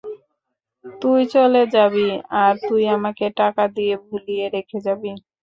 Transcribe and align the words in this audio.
তুই 0.85 1.21
চলে 1.33 1.63
যাবি, 1.75 2.07
আর 2.41 2.53
তুই 2.61 2.83
আমাকে 2.97 3.25
টাকা 3.39 3.63
দিয়ে 3.75 3.93
ভুলিয়ে 4.05 4.45
রেখে 4.55 4.77
যাবি? 4.85 5.11